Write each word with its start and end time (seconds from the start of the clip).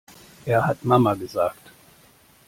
Er 0.47 0.65
hat 0.65 0.83
Mama 0.83 1.13
gesagt! 1.13 1.71